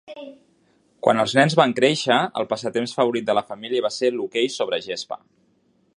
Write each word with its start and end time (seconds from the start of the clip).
Quan 1.07 1.23
els 1.23 1.35
nens 1.39 1.55
van 1.59 1.75
créixer, 1.81 2.17
el 2.43 2.49
passatemps 2.55 2.97
favorit 3.01 3.29
de 3.29 3.37
la 3.41 3.45
família 3.53 3.85
va 3.89 3.95
ser 3.99 4.13
l'hoquei 4.17 4.51
sobre 4.59 4.85
gespa. 4.91 5.25